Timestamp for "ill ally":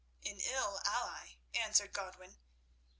0.39-1.35